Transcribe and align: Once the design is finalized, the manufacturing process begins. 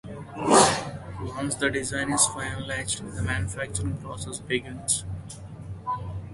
Once 1.37 1.53
the 1.53 1.69
design 1.69 2.11
is 2.11 2.21
finalized, 2.29 3.13
the 3.15 3.21
manufacturing 3.21 3.95
process 3.99 4.39
begins. 4.39 5.05